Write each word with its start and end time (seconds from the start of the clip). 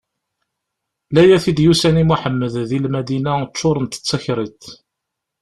Layat 1.13 1.45
i 1.51 1.53
d-yusan 1.57 2.01
i 2.01 2.03
Muḥemmed 2.09 2.53
di 2.69 2.79
Lmadina 2.83 3.33
ččurent 3.49 3.99
d 4.01 4.03
takriṭ. 4.09 4.61